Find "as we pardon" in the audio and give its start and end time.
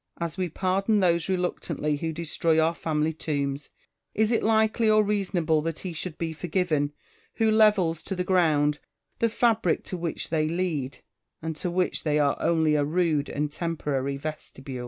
0.19-0.99